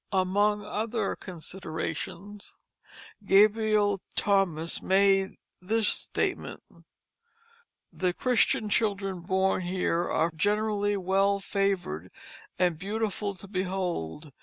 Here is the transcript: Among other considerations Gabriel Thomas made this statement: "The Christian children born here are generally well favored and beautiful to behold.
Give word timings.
Among 0.11 0.65
other 0.65 1.15
considerations 1.15 2.57
Gabriel 3.23 4.01
Thomas 4.17 4.81
made 4.81 5.35
this 5.61 5.89
statement: 5.89 6.63
"The 7.93 8.11
Christian 8.11 8.67
children 8.67 9.19
born 9.19 9.61
here 9.61 10.09
are 10.09 10.31
generally 10.35 10.97
well 10.97 11.39
favored 11.39 12.09
and 12.57 12.79
beautiful 12.79 13.35
to 13.35 13.47
behold. 13.47 14.31